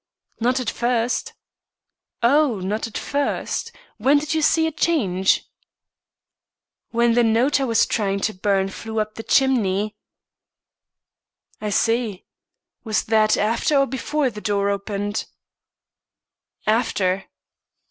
[0.39, 1.33] "Not at first."
[2.23, 3.71] "Oh not at first.
[3.97, 5.45] When did you see a change?"
[6.89, 9.95] "When the note I was trying to burn flew up the chimney."
[11.61, 12.25] "I see.
[12.83, 15.25] Was that after or before the door opened?"
[16.65, 17.25] "After."